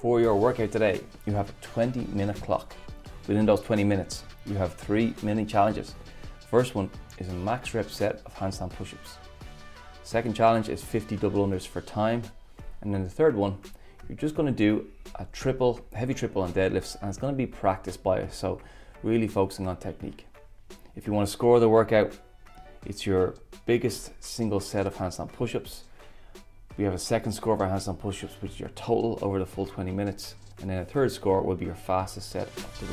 For 0.00 0.18
your 0.18 0.34
workout 0.34 0.72
today, 0.72 1.02
you 1.26 1.34
have 1.34 1.50
a 1.50 1.52
20 1.60 2.06
minute 2.14 2.40
clock. 2.40 2.74
Within 3.28 3.44
those 3.44 3.60
20 3.60 3.84
minutes, 3.84 4.24
you 4.46 4.54
have 4.54 4.72
three 4.72 5.14
mini 5.22 5.44
challenges. 5.44 5.94
First 6.50 6.74
one 6.74 6.88
is 7.18 7.28
a 7.28 7.34
max 7.34 7.74
rep 7.74 7.90
set 7.90 8.22
of 8.24 8.34
handstand 8.34 8.70
push 8.70 8.94
ups. 8.94 9.18
Second 10.02 10.34
challenge 10.34 10.70
is 10.70 10.82
50 10.82 11.18
double 11.18 11.46
unders 11.46 11.66
for 11.66 11.82
time. 11.82 12.22
And 12.80 12.94
then 12.94 13.04
the 13.04 13.10
third 13.10 13.36
one, 13.36 13.58
you're 14.08 14.16
just 14.16 14.34
going 14.34 14.46
to 14.46 14.56
do 14.56 14.86
a 15.16 15.26
triple, 15.34 15.84
heavy 15.92 16.14
triple 16.14 16.40
on 16.40 16.54
deadlifts, 16.54 16.98
and 17.02 17.10
it's 17.10 17.18
going 17.18 17.34
to 17.34 17.36
be 17.36 17.44
practice 17.44 17.98
bias. 17.98 18.34
So, 18.34 18.58
really 19.02 19.28
focusing 19.28 19.68
on 19.68 19.76
technique. 19.76 20.26
If 20.96 21.06
you 21.06 21.12
want 21.12 21.26
to 21.28 21.32
score 21.32 21.60
the 21.60 21.68
workout, 21.68 22.16
it's 22.86 23.04
your 23.04 23.34
biggest 23.66 24.12
single 24.24 24.60
set 24.60 24.86
of 24.86 24.94
handstand 24.94 25.30
push 25.34 25.54
ups. 25.54 25.84
We 26.76 26.84
have 26.84 26.94
a 26.94 26.98
second 26.98 27.32
score 27.32 27.54
of 27.54 27.60
our 27.60 27.68
handstand 27.68 27.98
push 27.98 28.24
ups, 28.24 28.34
which 28.40 28.52
is 28.52 28.60
your 28.60 28.70
total 28.70 29.18
over 29.22 29.38
the 29.38 29.46
full 29.46 29.66
20 29.66 29.90
minutes. 29.92 30.34
And 30.60 30.70
then 30.70 30.78
a 30.78 30.84
third 30.84 31.10
score 31.12 31.42
will 31.42 31.56
be 31.56 31.66
your 31.66 31.74
fastest 31.74 32.30
set 32.30 32.46
of 32.46 32.80
the. 32.80 32.86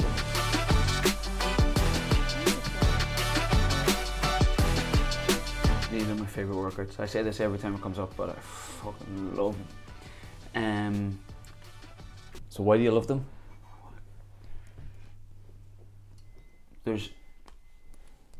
These 5.91 6.09
are 6.09 6.15
my 6.15 6.25
favourite 6.25 6.57
workouts. 6.57 6.99
I 6.99 7.05
say 7.05 7.23
this 7.23 7.39
every 7.39 7.57
time 7.57 7.75
it 7.75 7.81
comes 7.81 7.97
up, 7.97 8.15
but 8.17 8.29
I 8.29 8.33
fucking 8.33 9.35
love 9.35 9.55
them. 10.53 10.63
Um, 10.63 11.19
So, 12.49 12.63
why 12.63 12.77
do 12.77 12.83
you 12.83 12.91
love 12.91 13.07
them? 13.07 13.25
there's 16.83 17.09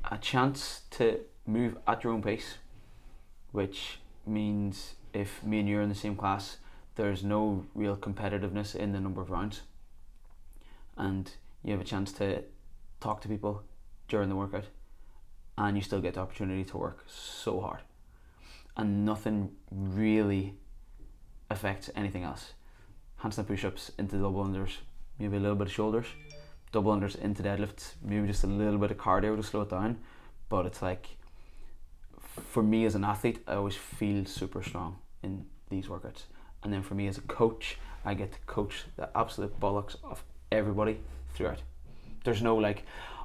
a 0.09 0.17
chance 0.17 0.83
to 0.89 1.19
move 1.45 1.77
at 1.85 2.01
your 2.01 2.13
own 2.13 2.21
pace, 2.21 2.57
which 3.51 3.99
means 4.25 4.95
if 5.17 5.43
me 5.43 5.59
and 5.59 5.67
you 5.67 5.79
are 5.79 5.81
in 5.81 5.89
the 5.89 5.95
same 5.95 6.15
class, 6.15 6.57
there's 6.95 7.23
no 7.23 7.65
real 7.73 7.97
competitiveness 7.97 8.75
in 8.75 8.91
the 8.91 8.99
number 8.99 9.21
of 9.21 9.31
rounds. 9.31 9.61
And 10.95 11.31
you 11.63 11.71
have 11.71 11.81
a 11.81 11.83
chance 11.83 12.11
to 12.13 12.43
talk 12.99 13.21
to 13.21 13.27
people 13.27 13.63
during 14.07 14.29
the 14.29 14.35
workout, 14.35 14.65
and 15.57 15.75
you 15.75 15.81
still 15.81 16.01
get 16.01 16.13
the 16.13 16.19
opportunity 16.19 16.63
to 16.65 16.77
work 16.77 17.03
so 17.07 17.59
hard. 17.61 17.79
And 18.75 19.05
nothing 19.05 19.51
really 19.71 20.53
affects 21.49 21.89
anything 21.95 22.23
else. 22.23 22.53
Handstand 23.23 23.47
push 23.47 23.65
ups 23.65 23.91
into 23.97 24.17
double 24.17 24.45
unders, 24.45 24.77
maybe 25.17 25.37
a 25.37 25.39
little 25.39 25.55
bit 25.55 25.67
of 25.67 25.73
shoulders, 25.73 26.05
double 26.71 26.95
unders 26.95 27.19
into 27.19 27.41
deadlifts, 27.41 27.93
maybe 28.03 28.27
just 28.27 28.43
a 28.43 28.47
little 28.47 28.77
bit 28.77 28.91
of 28.91 28.97
cardio 28.97 29.35
to 29.35 29.41
slow 29.41 29.61
it 29.61 29.69
down. 29.69 29.97
But 30.47 30.67
it's 30.67 30.83
like, 30.83 31.17
for 32.19 32.61
me 32.61 32.85
as 32.85 32.93
an 32.93 33.03
athlete, 33.03 33.39
I 33.47 33.55
always 33.55 33.75
feel 33.75 34.25
super 34.25 34.61
strong 34.61 34.99
in 35.23 35.45
these 35.69 35.87
workouts. 35.87 36.23
And 36.63 36.73
then 36.73 36.81
for 36.81 36.95
me 36.95 37.07
as 37.07 37.17
a 37.17 37.21
coach, 37.21 37.77
I 38.05 38.13
get 38.13 38.31
to 38.31 38.39
coach 38.45 38.85
the 38.95 39.09
absolute 39.15 39.59
bollocks 39.59 39.95
of 40.03 40.23
everybody 40.51 40.99
throughout. 41.33 41.61
There's 42.23 42.41
no 42.41 42.55
like, 42.55 42.83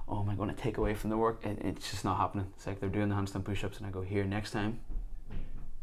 oh, 0.08 0.20
am 0.20 0.28
I 0.28 0.34
going 0.34 0.48
to 0.48 0.60
take 0.60 0.78
away 0.78 0.94
from 0.94 1.10
the 1.10 1.16
work? 1.16 1.44
It, 1.44 1.58
it's 1.60 1.90
just 1.90 2.04
not 2.04 2.18
happening. 2.18 2.46
It's 2.56 2.66
like 2.66 2.80
they're 2.80 2.88
doing 2.88 3.08
the 3.08 3.14
handstand 3.14 3.44
push 3.44 3.64
ups, 3.64 3.78
and 3.78 3.86
I 3.86 3.90
go, 3.90 4.02
here, 4.02 4.24
next 4.24 4.50
time, 4.50 4.80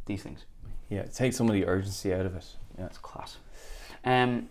these 0.06 0.24
things. 0.24 0.46
Yeah, 0.90 1.04
take 1.04 1.34
some 1.34 1.48
of 1.48 1.54
the 1.54 1.66
urgency 1.66 2.14
out 2.14 2.26
of 2.26 2.36
it. 2.36 2.46
Yeah. 2.78 2.84
That's 2.84 2.98
class. 2.98 3.38
Um, 4.04 4.50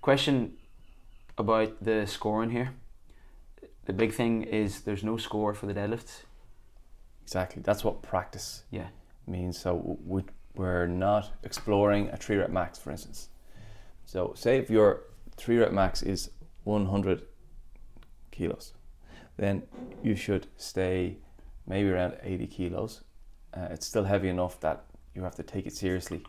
question 0.00 0.54
about 1.38 1.82
the 1.82 2.06
scoring 2.06 2.50
here. 2.50 2.74
The 3.86 3.92
big 3.92 4.12
thing 4.12 4.42
is 4.42 4.80
there's 4.80 5.04
no 5.04 5.16
score 5.16 5.54
for 5.54 5.66
the 5.66 5.74
deadlifts. 5.74 6.22
Exactly. 7.22 7.62
That's 7.62 7.84
what 7.84 8.02
practice 8.02 8.62
Yeah. 8.70 8.88
Means. 9.28 9.58
So 9.58 9.98
we, 10.04 10.22
we're 10.54 10.86
not 10.86 11.32
exploring 11.42 12.08
a 12.10 12.16
three 12.16 12.36
rep 12.36 12.50
max, 12.50 12.78
for 12.78 12.90
instance. 12.90 13.28
So 14.04 14.32
say 14.34 14.58
if 14.58 14.70
your 14.70 15.02
three 15.36 15.58
rep 15.58 15.72
max 15.72 16.02
is 16.02 16.30
100 16.64 17.22
kilos, 18.30 18.72
then 19.36 19.62
you 20.02 20.14
should 20.14 20.46
stay 20.56 21.18
maybe 21.66 21.88
around 21.90 22.16
80 22.22 22.46
kilos. 22.46 23.02
Uh, 23.54 23.68
it's 23.70 23.86
still 23.86 24.04
heavy 24.04 24.28
enough 24.28 24.60
that 24.60 24.84
you 25.14 25.22
have 25.22 25.34
to 25.36 25.42
take 25.42 25.66
it 25.66 25.72
seriously, 25.74 26.22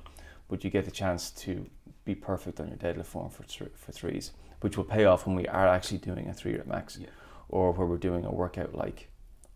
but 0.49 0.63
you 0.63 0.69
get 0.69 0.85
the 0.85 0.91
chance 0.91 1.31
to 1.31 1.65
be 2.05 2.15
perfect 2.15 2.59
on 2.59 2.67
your 2.69 2.77
deadlift 2.77 3.05
form 3.05 3.29
for 3.29 3.43
thr- 3.43 3.65
for 3.75 3.91
threes, 3.91 4.31
which 4.61 4.77
will 4.77 4.85
pay 4.85 5.03
off 5.05 5.27
when 5.27 5.35
we 5.35 5.45
are 5.47 5.67
actually 5.67 5.97
doing 5.97 6.29
a 6.29 6.33
three 6.33 6.55
rep 6.55 6.67
max, 6.67 6.97
Yeah. 6.97 7.07
or 7.49 7.73
where 7.73 7.85
we're 7.85 7.97
doing 7.97 8.23
a 8.25 8.31
workout 8.31 8.73
like 8.73 9.09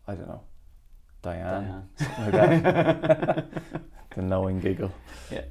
I 0.08 0.16
don't 0.16 0.28
know, 0.28 0.42
Diane, 1.22 1.88
Diane. 1.98 2.32
like 3.36 3.46
the 4.16 4.22
knowing 4.22 4.60
giggle. 4.60 4.92
Yeah. 5.32 5.44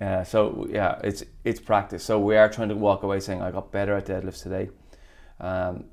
Uh, 0.00 0.24
so 0.24 0.66
yeah, 0.70 0.98
it's 1.04 1.22
it's 1.44 1.60
practice. 1.60 2.02
So 2.04 2.18
we 2.18 2.36
are 2.36 2.48
trying 2.48 2.68
to 2.70 2.76
walk 2.76 3.02
away 3.02 3.20
saying 3.20 3.42
I 3.42 3.50
got 3.50 3.70
better 3.70 3.94
at 3.94 4.06
deadlifts 4.06 4.42
today. 4.42 4.70
Um, 5.40 5.84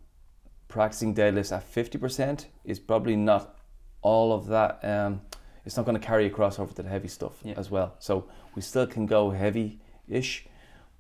practicing 0.67 1.13
deadlifts 1.13 1.55
at 1.55 1.63
fifty 1.63 1.97
percent 1.97 2.47
is 2.63 2.79
probably 2.79 3.15
not 3.15 3.57
all 4.01 4.31
of 4.33 4.47
that. 4.47 4.79
Um, 4.83 5.21
it's 5.65 5.75
not 5.77 5.85
going 5.85 5.99
to 5.99 6.05
carry 6.05 6.27
across 6.27 6.59
over 6.59 6.73
to 6.75 6.83
the 6.83 6.89
heavy 6.89 7.07
stuff 7.07 7.33
Yeah. 7.43 7.55
as 7.57 7.71
well. 7.71 7.95
So 7.99 8.27
we 8.55 8.61
still 8.61 8.85
can 8.85 9.07
go 9.07 9.31
heavy-ish, 9.31 10.45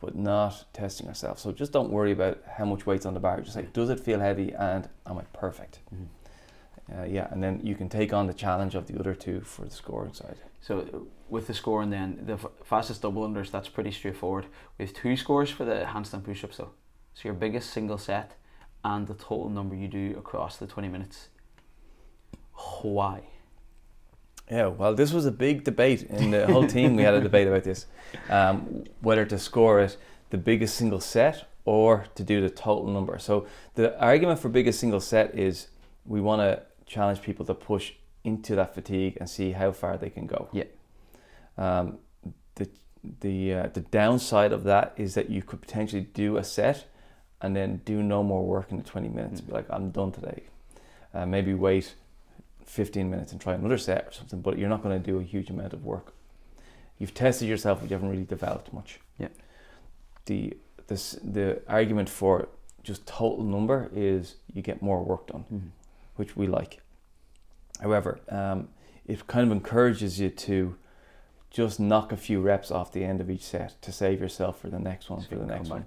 but 0.01 0.15
not 0.15 0.65
testing 0.73 1.07
ourselves. 1.07 1.43
So 1.43 1.51
just 1.51 1.71
don't 1.71 1.91
worry 1.91 2.11
about 2.11 2.39
how 2.57 2.65
much 2.65 2.87
weight's 2.87 3.05
on 3.05 3.13
the 3.13 3.19
bar. 3.19 3.39
Just 3.41 3.55
like, 3.55 3.73
does 3.73 3.91
it 3.91 3.99
feel 3.99 4.19
heavy, 4.19 4.53
and 4.53 4.89
am 5.05 5.19
I 5.19 5.21
perfect? 5.33 5.81
Mhm. 5.93 6.07
Uh, 6.93 7.03
yeah, 7.03 7.27
and 7.31 7.41
then 7.41 7.59
you 7.63 7.73
can 7.73 7.89
take 7.89 8.13
on 8.13 8.27
the 8.27 8.33
challenge 8.33 8.75
of 8.75 8.85
the 8.85 8.99
other 8.99 9.15
two 9.15 9.41
for 9.41 9.65
the 9.65 9.71
scoring 9.71 10.13
side. 10.13 10.37
So 10.61 11.07
with 11.29 11.47
the 11.47 11.53
scoring, 11.53 11.89
then 11.89 12.19
the 12.25 12.33
f- 12.33 12.45
fastest 12.63 13.01
double 13.01 13.27
unders 13.27 13.49
that's 13.49 13.69
pretty 13.69 13.91
straightforward. 13.91 14.45
We 14.77 14.85
have 14.85 14.93
two 14.93 15.17
scores 15.17 15.49
for 15.49 15.65
the 15.65 15.85
handstand 15.87 16.23
push 16.23 16.43
ups 16.43 16.57
though. 16.57 16.71
So 17.15 17.21
your 17.23 17.33
biggest 17.33 17.71
single 17.71 17.97
set 17.97 18.35
and 18.83 19.07
the 19.07 19.15
total 19.15 19.49
number 19.49 19.75
you 19.75 19.87
do 19.87 20.15
across 20.17 20.57
the 20.57 20.67
twenty 20.67 20.89
minutes. 20.89 21.29
Why? 22.81 23.21
Yeah, 24.49 24.67
well, 24.67 24.93
this 24.93 25.11
was 25.11 25.25
a 25.25 25.31
big 25.31 25.63
debate 25.63 26.03
in 26.03 26.29
the 26.29 26.45
whole 26.45 26.67
team. 26.67 26.95
We 26.95 27.01
had 27.01 27.15
a 27.15 27.21
debate 27.21 27.47
about 27.47 27.63
this, 27.63 27.87
um, 28.29 28.83
whether 29.01 29.25
to 29.25 29.39
score 29.39 29.79
it 29.79 29.97
the 30.29 30.37
biggest 30.37 30.75
single 30.75 30.99
set 30.99 31.47
or 31.65 32.05
to 32.13 32.23
do 32.23 32.41
the 32.41 32.49
total 32.51 32.87
number. 32.91 33.17
So 33.17 33.47
the 33.73 33.99
argument 33.99 34.39
for 34.39 34.49
biggest 34.49 34.79
single 34.79 34.99
set 34.99 35.33
is 35.33 35.69
we 36.05 36.21
want 36.21 36.41
to 36.41 36.63
challenge 36.85 37.21
people 37.21 37.45
to 37.45 37.53
push 37.53 37.93
into 38.23 38.55
that 38.55 38.73
fatigue 38.73 39.17
and 39.19 39.29
see 39.29 39.51
how 39.51 39.71
far 39.71 39.97
they 39.97 40.09
can 40.09 40.25
go. 40.27 40.49
Yeah. 40.51 40.63
Um, 41.57 41.99
the 42.55 42.69
the 43.21 43.53
uh, 43.53 43.67
the 43.73 43.81
downside 43.81 44.51
of 44.51 44.63
that 44.63 44.93
is 44.97 45.13
that 45.13 45.29
you 45.29 45.41
could 45.41 45.61
potentially 45.61 46.07
do 46.13 46.37
a 46.37 46.43
set 46.43 46.85
and 47.41 47.55
then 47.55 47.81
do 47.85 48.01
no 48.01 48.23
more 48.23 48.43
work 48.43 48.71
in 48.71 48.77
the 48.77 48.83
20 48.83 49.09
minutes. 49.09 49.41
Be 49.41 49.51
like, 49.51 49.67
I'm 49.69 49.91
done 49.91 50.11
today. 50.11 50.43
Uh, 51.13 51.25
maybe 51.25 51.53
wait 51.53 51.93
15 52.65 53.09
minutes 53.09 53.31
and 53.31 53.39
try 53.39 53.53
another 53.53 53.77
set 53.77 54.07
or 54.07 54.11
something, 54.11 54.41
but 54.41 54.57
you're 54.57 54.69
not 54.69 54.81
going 54.81 54.99
to 54.99 55.11
do 55.11 55.19
a 55.19 55.23
huge 55.23 55.49
amount 55.49 55.73
of 55.73 55.85
work. 55.85 56.13
You've 56.97 57.13
tested 57.13 57.47
yourself, 57.47 57.79
but 57.81 57.89
you 57.89 57.93
haven't 57.95 58.09
really 58.09 58.23
developed 58.23 58.73
much. 58.73 58.99
Yeah. 59.19 59.27
The 60.25 60.57
this 60.87 61.17
the 61.23 61.61
argument 61.67 62.09
for 62.09 62.47
just 62.83 63.05
total 63.05 63.43
number 63.43 63.89
is 63.93 64.35
you 64.53 64.61
get 64.61 64.81
more 64.81 65.03
work 65.03 65.27
done, 65.27 65.45
Mhm. 65.53 65.69
Which 66.15 66.35
we 66.35 66.47
like. 66.47 66.81
However, 67.81 68.19
um, 68.29 68.69
it 69.05 69.27
kind 69.27 69.45
of 69.45 69.51
encourages 69.51 70.19
you 70.19 70.29
to 70.29 70.75
just 71.49 71.79
knock 71.79 72.11
a 72.11 72.17
few 72.17 72.41
reps 72.41 72.71
off 72.71 72.91
the 72.91 73.03
end 73.03 73.21
of 73.21 73.29
each 73.29 73.43
set 73.43 73.81
to 73.81 73.91
save 73.91 74.19
yourself 74.19 74.59
for 74.59 74.69
the 74.69 74.79
next 74.79 75.09
one, 75.09 75.21
So 75.21 75.27
for 75.29 75.35
the 75.35 75.45
next 75.45 75.69
one. 75.69 75.85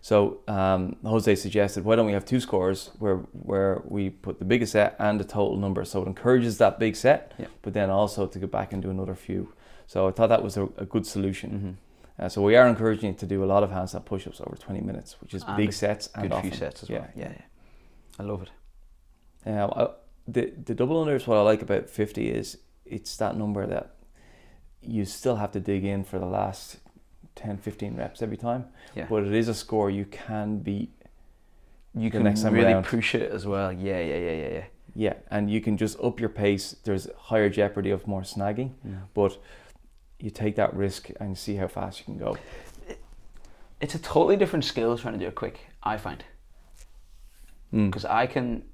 So 0.00 0.40
um, 0.48 0.96
Jose 1.04 1.34
suggested, 1.36 1.84
why 1.84 1.94
don't 1.96 2.06
we 2.06 2.12
have 2.12 2.24
two 2.24 2.40
scores 2.40 2.90
where 2.98 3.18
where 3.50 3.82
we 3.84 4.10
put 4.10 4.38
the 4.40 4.44
biggest 4.44 4.72
set 4.72 4.96
and 4.98 5.20
the 5.20 5.24
total 5.24 5.56
number, 5.56 5.84
so 5.84 6.02
it 6.02 6.08
encourages 6.08 6.58
that 6.58 6.78
big 6.78 6.96
set, 6.96 7.32
Yeah. 7.38 7.46
but 7.62 7.72
then 7.72 7.88
also 7.90 8.26
to 8.26 8.38
go 8.38 8.46
back 8.48 8.72
and 8.72 8.82
do 8.82 8.90
another 8.90 9.14
few. 9.14 9.52
So 9.86 10.08
I 10.08 10.10
thought 10.10 10.28
that 10.28 10.42
was 10.42 10.56
a, 10.56 10.64
a 10.76 10.86
good 10.86 11.06
solution. 11.06 11.50
Mhm. 12.18 12.24
Uh, 12.24 12.28
so 12.28 12.42
we 12.42 12.56
are 12.56 12.66
encouraging 12.68 13.10
you 13.12 13.16
to 13.18 13.26
do 13.26 13.44
a 13.44 13.46
lot 13.46 13.62
of 13.62 13.70
handstand 13.70 14.04
push-ups 14.04 14.40
over 14.40 14.56
20 14.56 14.80
minutes, 14.80 15.20
which 15.20 15.34
is 15.34 15.44
And 15.46 15.56
big 15.56 15.72
sets 15.72 16.08
and 16.14 16.22
Good 16.24 16.32
often. 16.32 16.50
few 16.50 16.58
sets 16.58 16.82
as 16.82 16.90
yeah. 16.90 16.98
well. 17.00 17.08
Yeah, 17.16 17.28
yeah. 17.30 17.42
I 18.18 18.22
love 18.24 18.42
it. 18.42 18.50
Um, 19.46 19.72
I, 19.76 19.88
the 20.28 20.52
the 20.64 20.74
double 20.74 21.04
unders, 21.04 21.26
what 21.26 21.36
I 21.38 21.42
like 21.42 21.62
about 21.62 21.88
50 21.88 22.28
is 22.30 22.58
it's 22.86 23.16
that 23.16 23.36
number 23.36 23.66
that 23.66 23.94
you 24.80 25.04
still 25.04 25.36
have 25.36 25.52
to 25.52 25.60
dig 25.60 25.84
in 25.84 26.04
for 26.04 26.18
the 26.18 26.26
last 26.26 26.78
10, 27.36 27.58
15 27.58 27.96
reps 27.96 28.22
every 28.22 28.36
time. 28.36 28.66
Yeah. 28.94 29.06
But 29.08 29.24
it 29.24 29.32
is 29.32 29.48
a 29.48 29.54
score 29.54 29.90
you 29.90 30.04
can 30.04 30.58
beat 30.58 30.90
You 31.94 32.10
can 32.10 32.22
next 32.24 32.42
time 32.42 32.54
really 32.54 32.82
push 32.82 33.14
it 33.14 33.30
as 33.32 33.46
well. 33.46 33.72
Yeah, 33.72 34.00
yeah, 34.00 34.16
yeah, 34.16 34.32
yeah, 34.32 34.48
yeah. 34.48 34.64
Yeah, 34.94 35.14
and 35.30 35.50
you 35.50 35.60
can 35.62 35.76
just 35.78 35.98
up 36.00 36.20
your 36.20 36.28
pace. 36.28 36.76
There's 36.84 37.08
higher 37.16 37.48
jeopardy 37.48 37.90
of 37.90 38.06
more 38.06 38.22
snagging, 38.22 38.72
but 39.14 39.38
you 40.18 40.30
take 40.30 40.56
that 40.56 40.74
risk 40.74 41.10
and 41.18 41.36
see 41.38 41.56
how 41.56 41.66
fast 41.68 41.98
you 42.00 42.04
can 42.04 42.18
go. 42.18 42.36
It's 43.80 43.94
a 43.94 43.98
totally 43.98 44.36
different 44.36 44.64
skill 44.64 44.96
trying 44.98 45.14
to 45.14 45.18
do 45.18 45.26
it 45.26 45.34
quick. 45.34 45.60
I 45.82 45.96
find 45.96 46.22
Mm. 47.72 47.86
because 47.90 48.04
I 48.04 48.26
can, 48.26 48.64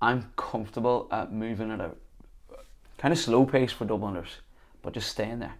I'm 0.00 0.32
comfortable 0.36 1.08
at 1.10 1.32
moving 1.32 1.70
at 1.70 1.80
a 1.80 1.90
kind 2.98 3.12
of 3.12 3.18
slow 3.18 3.44
pace 3.44 3.72
for 3.72 3.84
double 3.84 4.08
unders, 4.08 4.36
but 4.82 4.92
just 4.92 5.08
staying 5.08 5.40
there. 5.40 5.54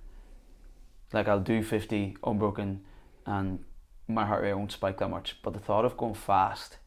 Like 1.13 1.29
I'll 1.29 1.41
do 1.41 1.63
fifty 1.63 2.17
unbroken, 2.23 2.83
and 3.27 3.65
my 4.07 4.27
heart 4.27 4.43
rate 4.43 4.55
won't 4.55 4.73
spike 4.73 4.99
that 4.99 5.09
much. 5.09 5.37
But 5.43 5.55
the 5.55 5.61
thought 5.61 5.85
of 5.85 5.97
going 5.97 6.15
fast 6.15 6.79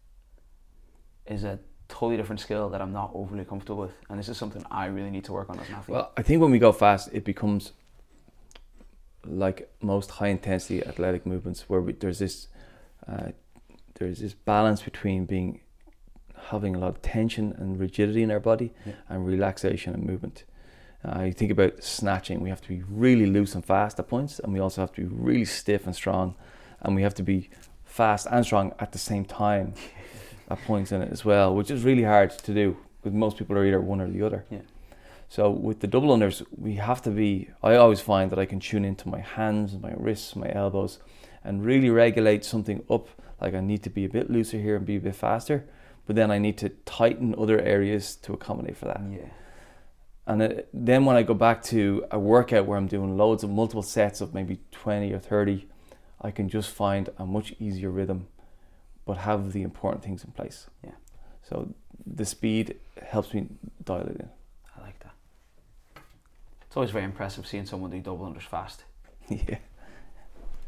is 1.25 1.43
a 1.43 1.59
totally 1.87 2.17
different 2.17 2.39
skill 2.39 2.69
that 2.69 2.81
I'm 2.81 2.93
not 2.93 3.11
overly 3.13 3.43
comfortable 3.43 3.81
with, 3.81 3.93
and 4.09 4.17
this 4.17 4.29
is 4.29 4.37
something 4.37 4.63
I 4.71 4.85
really 4.85 5.11
need 5.11 5.25
to 5.25 5.33
work 5.33 5.49
on 5.49 5.59
as 5.59 5.67
an 5.67 5.75
athlete. 5.75 5.95
Well, 5.95 6.11
I 6.15 6.21
think 6.21 6.41
when 6.41 6.51
we 6.51 6.59
go 6.59 6.71
fast, 6.71 7.09
it 7.11 7.25
becomes 7.25 7.73
like 9.25 9.71
most 9.81 10.11
high 10.11 10.29
intensity 10.29 10.83
athletic 10.85 11.25
movements 11.25 11.65
where 11.67 11.81
we, 11.81 11.93
there's 11.93 12.19
this 12.19 12.47
uh, 13.07 13.31
there's 13.95 14.19
this 14.19 14.33
balance 14.33 14.81
between 14.81 15.25
being 15.25 15.59
having 16.51 16.75
a 16.75 16.79
lot 16.79 16.89
of 16.89 17.01
tension 17.01 17.53
and 17.57 17.79
rigidity 17.79 18.21
in 18.23 18.31
our 18.31 18.39
body 18.39 18.73
Yeah. 18.85 18.93
and 19.09 19.25
relaxation 19.25 19.93
and 19.93 20.03
movement. 20.05 20.43
Uh, 21.03 21.23
you 21.23 21.33
think 21.33 21.51
about 21.51 21.83
snatching, 21.83 22.41
we 22.41 22.49
have 22.49 22.61
to 22.61 22.69
be 22.69 22.83
really 22.87 23.25
loose 23.25 23.55
and 23.55 23.65
fast 23.65 23.99
at 23.99 24.07
points, 24.07 24.39
and 24.39 24.53
we 24.53 24.59
also 24.59 24.81
have 24.81 24.91
to 24.93 25.01
be 25.01 25.07
really 25.07 25.45
stiff 25.45 25.85
and 25.87 25.95
strong, 25.95 26.35
and 26.81 26.95
we 26.95 27.01
have 27.01 27.15
to 27.15 27.23
be 27.23 27.49
fast 27.85 28.27
and 28.29 28.45
strong 28.45 28.73
at 28.79 28.91
the 28.91 28.99
same 28.99 29.25
time 29.25 29.73
at 30.49 30.59
points 30.65 30.91
in 30.91 31.01
it 31.01 31.11
as 31.11 31.25
well, 31.25 31.55
which 31.55 31.71
is 31.71 31.83
really 31.83 32.03
hard 32.03 32.29
to 32.29 32.53
do 32.53 32.77
because 33.01 33.15
most 33.17 33.37
people 33.37 33.57
are 33.57 33.65
either 33.65 33.81
one 33.81 33.99
or 33.99 34.07
the 34.07 34.21
other. 34.21 34.45
Yeah. 34.51 34.59
So 35.27 35.49
with 35.49 35.79
the 35.79 35.87
double 35.87 36.15
unders, 36.15 36.45
we 36.55 36.75
have 36.75 37.01
to 37.03 37.09
be. 37.09 37.49
I 37.63 37.75
always 37.75 38.01
find 38.01 38.29
that 38.31 38.37
I 38.37 38.45
can 38.45 38.59
tune 38.59 38.83
into 38.85 39.07
my 39.09 39.21
hands, 39.21 39.77
my 39.77 39.93
wrists, 39.95 40.35
my 40.35 40.51
elbows, 40.53 40.99
and 41.43 41.65
really 41.65 41.89
regulate 41.89 42.43
something 42.45 42.83
up. 42.89 43.07
Like 43.39 43.55
I 43.55 43.61
need 43.61 43.81
to 43.83 43.89
be 43.89 44.05
a 44.05 44.09
bit 44.09 44.29
looser 44.29 44.59
here 44.59 44.75
and 44.75 44.85
be 44.85 44.97
a 44.97 44.99
bit 44.99 45.15
faster, 45.15 45.65
but 46.11 46.17
then 46.17 46.29
I 46.29 46.39
need 46.39 46.57
to 46.57 46.67
tighten 46.67 47.33
other 47.37 47.57
areas 47.57 48.17
to 48.17 48.33
accommodate 48.33 48.75
for 48.75 48.83
that. 48.83 48.99
yeah, 49.09 49.29
And 50.27 50.41
it, 50.41 50.67
then 50.73 51.05
when 51.05 51.15
I 51.15 51.23
go 51.23 51.33
back 51.33 51.63
to 51.75 52.03
a 52.11 52.19
workout 52.19 52.65
where 52.65 52.77
I'm 52.77 52.87
doing 52.87 53.15
loads 53.15 53.45
of 53.45 53.49
multiple 53.49 53.81
sets 53.81 54.19
of 54.19 54.33
maybe 54.33 54.59
20 54.73 55.13
or 55.13 55.19
30, 55.19 55.69
I 56.19 56.31
can 56.31 56.49
just 56.49 56.69
find 56.69 57.07
a 57.17 57.25
much 57.25 57.53
easier 57.59 57.89
rhythm, 57.89 58.27
but 59.05 59.19
have 59.19 59.53
the 59.53 59.61
important 59.61 60.03
things 60.03 60.25
in 60.25 60.31
place. 60.31 60.67
Yeah. 60.83 60.95
So 61.43 61.73
the 62.05 62.25
speed 62.25 62.75
helps 63.01 63.33
me 63.33 63.47
dial 63.85 64.01
it 64.01 64.17
in. 64.19 64.29
I 64.77 64.81
like 64.81 64.99
that. 64.99 65.13
It's 66.67 66.75
always 66.75 66.91
very 66.91 67.05
impressive 67.05 67.47
seeing 67.47 67.65
someone 67.65 67.89
do 67.89 68.01
double 68.01 68.25
unders 68.25 68.41
fast. 68.41 68.83
yeah. 69.29 69.59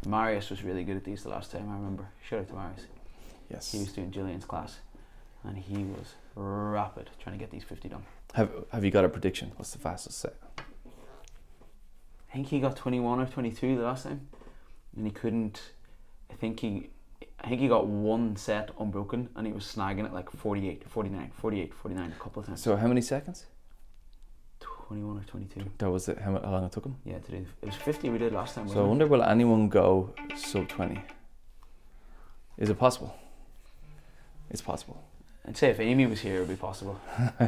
Marius 0.08 0.50
was 0.50 0.64
really 0.64 0.86
good 0.86 0.96
at 0.96 1.04
these 1.04 1.24
the 1.24 1.30
last 1.30 1.52
time 1.52 1.70
I 1.70 1.74
remember. 1.74 2.08
Shout 2.30 2.40
out 2.40 2.48
to 2.48 2.54
Marius. 2.54 2.86
Yes. 3.50 3.74
He 3.74 3.80
was 3.80 3.92
doing 3.92 4.10
Gillian's 4.10 4.46
class, 4.46 4.80
and 5.44 5.58
he 5.58 5.84
was 5.84 6.16
rapid 6.36 7.10
trying 7.22 7.38
to 7.38 7.40
get 7.40 7.52
these 7.52 7.64
50 7.64 7.90
done. 7.90 8.04
Have 8.34 8.52
Have 8.72 8.84
you 8.84 8.92
got 8.92 9.06
a 9.06 9.10
prediction? 9.10 9.52
What's 9.56 9.72
the 9.72 9.80
fastest 9.80 10.20
set? 10.20 10.36
I 10.58 12.34
think 12.36 12.48
he 12.48 12.60
got 12.60 12.76
21 12.76 13.20
or 13.20 13.26
22 13.28 13.78
the 13.78 13.84
last 13.84 14.04
time, 14.06 14.28
and 14.98 15.06
he 15.06 15.12
couldn't. 15.12 15.62
I 16.32 16.34
think 16.34 16.60
he, 16.62 16.90
I 17.40 17.48
think 17.48 17.62
he 17.62 17.68
got 17.68 17.86
one 17.86 18.36
set 18.36 18.72
unbroken, 18.80 19.30
and 19.36 19.46
he 19.46 19.54
was 19.54 19.66
snagging 19.66 20.06
it 20.06 20.14
like 20.14 20.32
48, 20.32 20.90
49, 20.90 21.32
48, 21.36 21.74
49 21.76 22.12
a 22.12 22.24
couple 22.24 22.40
of 22.40 22.48
times. 22.48 22.62
So 22.62 22.76
how 22.76 22.88
many 22.88 23.02
seconds? 23.02 23.46
21 24.60 25.18
or 25.18 25.24
22. 25.24 25.72
That 25.78 25.92
was 25.92 26.10
it. 26.10 26.18
How, 26.20 26.32
long 26.32 26.64
it 26.66 26.72
took 26.72 26.86
him? 26.86 26.96
Yeah, 27.06 27.20
to 27.20 27.32
do. 27.32 27.46
It 27.62 27.66
was 27.66 27.76
50 27.76 28.10
we 28.10 28.18
did 28.18 28.34
last 28.34 28.56
time. 28.56 28.68
So 28.68 28.84
I 28.84 28.88
wonder 28.88 29.06
will 29.06 29.24
anyone 29.24 29.70
go 29.70 30.14
sub 30.36 30.68
20? 30.68 31.00
Is 32.58 32.70
it 32.70 32.80
possible? 32.80 33.16
It's 34.50 34.62
possible. 34.62 35.04
I'd 35.48 35.58
say 35.58 35.70
if 35.70 35.80
Amy 35.80 36.06
was 36.06 36.22
here, 36.22 36.38
it 36.38 36.40
would 36.40 36.50
be 36.50 36.56
possible. 36.56 37.00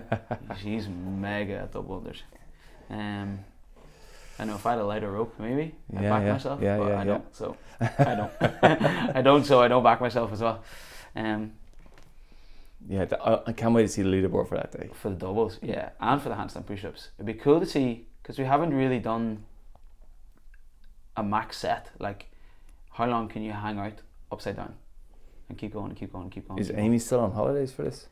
She's 0.62 0.88
mega 0.90 1.60
at 1.60 1.72
double 1.74 2.02
unders. 2.02 2.22
Um, 2.90 3.40
I 4.38 4.44
know 4.46 4.56
if 4.56 4.66
I 4.66 4.72
had 4.72 4.80
a 4.80 4.86
lighter 4.86 5.12
rope, 5.12 5.34
maybe 5.40 5.74
I'd 5.96 6.04
Yeah, 6.04 6.10
back 6.10 6.24
yeah, 6.26 6.34
myself. 6.34 6.62
yeah, 6.62 6.78
but 6.78 6.88
yeah, 6.90 6.94
I 6.96 6.98
yeah. 7.00 7.04
don't, 7.06 7.36
so 7.36 7.58
I 7.82 8.16
don't. 8.16 8.32
I 9.18 9.22
don't, 9.22 9.46
so 9.46 9.62
I 9.62 9.68
don't 9.70 9.84
back 9.84 10.02
myself 10.02 10.34
as 10.34 10.42
well. 10.42 10.62
Um, 11.16 11.54
Yeah, 12.88 13.06
I 13.48 13.54
can't 13.54 13.74
wait 13.74 13.84
to 13.84 13.88
see 13.88 14.02
the 14.04 14.10
leaderboard 14.10 14.50
for 14.50 14.58
that 14.58 14.72
day. 14.72 14.90
for 14.94 15.10
the 15.10 15.16
doubles, 15.16 15.58
yeah, 15.62 15.90
and 16.02 16.22
for 16.22 16.28
the 16.30 16.36
handstand 16.36 16.66
push-ups. 16.66 17.10
It'd 17.18 17.26
be 17.26 17.34
cool 17.34 17.60
to 17.62 17.66
see 17.66 18.08
because 18.22 18.38
we 18.38 18.44
haven't 18.46 18.74
really 18.74 19.00
done 19.00 19.46
a 21.16 21.24
max 21.24 21.58
set. 21.58 21.92
Like, 22.00 22.30
how 22.92 23.06
long 23.08 23.30
can 23.30 23.42
you 23.42 23.54
hang 23.54 23.80
out 23.80 24.02
upside 24.32 24.58
down 24.58 24.76
and 25.50 25.58
keep 25.58 25.74
going 25.74 25.90
and 25.90 25.98
keep 25.98 26.12
going 26.12 26.24
and 26.24 26.32
keep 26.32 26.48
going? 26.48 26.60
Is 26.60 26.68
keep 26.68 26.76
going? 26.76 26.88
Amy 26.88 27.00
still 27.00 27.20
on 27.20 27.32
holidays 27.32 27.72
for 27.72 27.84
this? 27.84 28.08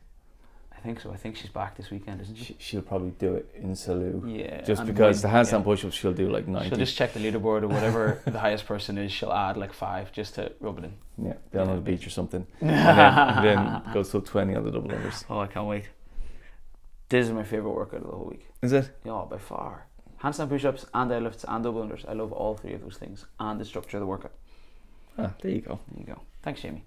I 0.76 0.80
think 0.86 1.00
so. 1.00 1.10
I 1.12 1.16
think 1.16 1.36
she's 1.36 1.48
back 1.50 1.76
this 1.78 1.90
weekend, 1.90 2.20
isn't 2.20 2.36
she? 2.36 2.44
She, 2.44 2.56
she'll 2.58 2.82
probably 2.82 3.10
do 3.12 3.34
it 3.36 3.50
in 3.54 3.72
Salou. 3.72 4.38
Yeah. 4.38 4.60
Just 4.62 4.84
because 4.84 5.22
the 5.22 5.28
handstand 5.28 5.60
yeah. 5.60 5.64
push-ups, 5.64 5.94
she'll 5.94 6.12
do 6.12 6.28
like 6.28 6.46
90. 6.46 6.68
She'll 6.68 6.78
just 6.78 6.94
check 6.94 7.14
the 7.14 7.20
leaderboard 7.20 7.62
or 7.62 7.68
whatever 7.68 8.20
the 8.26 8.38
highest 8.38 8.66
person 8.66 8.98
is. 8.98 9.10
She'll 9.10 9.32
add 9.32 9.56
like 9.56 9.72
five 9.72 10.12
just 10.12 10.34
to 10.34 10.52
rub 10.60 10.78
it 10.78 10.84
in. 10.84 10.92
yeah, 11.26 11.32
down 11.52 11.66
Yeah, 11.66 11.72
on 11.72 11.76
the 11.76 11.80
beach 11.90 12.06
or 12.06 12.10
something. 12.10 12.46
and 12.60 12.70
then, 12.70 12.98
and 12.98 13.46
then 13.46 13.82
go 13.94 14.02
sub 14.02 14.26
20 14.26 14.54
on 14.56 14.64
the 14.64 14.70
double 14.70 14.90
unders. 14.90 15.24
Oh, 15.30 15.38
I 15.38 15.46
can't 15.46 15.66
wait. 15.66 15.88
This 17.08 17.26
is 17.26 17.32
my 17.32 17.44
favorite 17.44 17.70
workout 17.70 18.00
of 18.02 18.06
the 18.06 18.12
whole 18.16 18.26
week. 18.26 18.46
Is 18.60 18.72
it? 18.72 18.90
Yeah, 19.04 19.24
by 19.30 19.38
far. 19.38 19.86
Handstand 20.22 20.48
push-ups 20.50 20.84
and 20.92 21.10
deadlifts 21.10 21.44
and 21.48 21.64
double 21.64 21.82
unders. 21.82 22.06
I 22.08 22.12
love 22.12 22.32
all 22.32 22.56
three 22.56 22.74
of 22.74 22.82
those 22.82 22.96
things 22.98 23.24
and 23.40 23.58
the 23.60 23.64
structure 23.64 23.96
of 23.96 24.02
the 24.02 24.06
workout. 24.06 24.32
Ah, 25.18 25.32
there 25.40 25.52
you 25.52 25.60
go. 25.60 25.78
There 25.92 26.00
you 26.00 26.06
go. 26.14 26.20
Thanks, 26.44 26.60
Jamie. 26.60 26.84